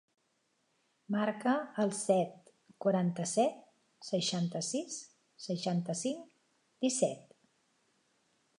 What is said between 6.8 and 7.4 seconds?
disset.